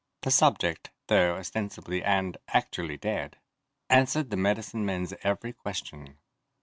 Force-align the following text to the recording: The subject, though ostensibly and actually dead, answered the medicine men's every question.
The 0.23 0.31
subject, 0.31 0.89
though 1.09 1.35
ostensibly 1.35 2.03
and 2.03 2.35
actually 2.47 2.97
dead, 2.97 3.37
answered 3.87 4.31
the 4.31 4.35
medicine 4.35 4.83
men's 4.83 5.13
every 5.23 5.53
question. 5.53 6.17